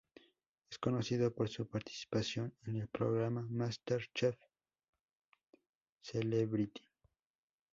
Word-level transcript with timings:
Es 0.71 0.79
conocido 0.79 1.31
por 1.31 1.47
su 1.47 1.67
participación 1.67 2.55
en 2.65 2.77
el 2.77 2.87
programa 2.87 3.45
"MasterChef 3.47 4.35
Celebrity". 6.01 6.81